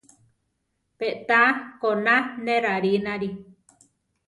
Pé 0.97 1.07
taá 1.27 1.49
koná 1.81 2.15
ne 2.45 2.55
rarináli. 2.63 3.29